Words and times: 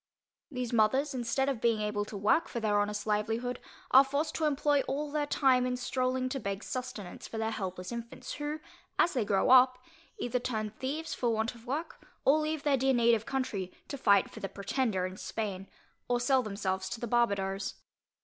These 0.49 0.73
mothers, 0.73 1.13
instead 1.13 1.47
of 1.47 1.61
being 1.61 1.79
able 1.79 2.05
to 2.05 2.17
work 2.17 2.47
for 2.47 2.59
their 2.59 2.79
honest 2.79 3.05
livelihood, 3.05 3.59
are 3.91 4.03
forced 4.03 4.33
to 4.33 4.45
employ 4.45 4.81
all 4.87 5.11
their 5.11 5.27
time 5.27 5.63
in 5.67 5.77
stroling 5.77 6.27
to 6.29 6.39
beg 6.39 6.63
sustenance 6.63 7.27
for 7.27 7.37
their 7.37 7.51
helpless 7.51 7.91
infants 7.91 8.33
who, 8.33 8.59
as 8.97 9.13
they 9.13 9.23
grow 9.23 9.51
up, 9.51 9.77
either 10.17 10.39
turn 10.39 10.71
thieves 10.71 11.13
for 11.13 11.29
want 11.29 11.53
of 11.53 11.67
work, 11.67 12.03
or 12.25 12.39
leave 12.39 12.63
their 12.63 12.77
dear 12.77 12.95
native 12.95 13.27
country, 13.27 13.71
to 13.89 13.95
fight 13.95 14.31
for 14.31 14.39
the 14.39 14.49
Pretender 14.49 15.05
in 15.05 15.17
Spain, 15.17 15.67
or 16.07 16.19
sell 16.19 16.41
themselves 16.41 16.89
to 16.89 16.99
the 16.99 17.05
Barbadoes. 17.05 17.75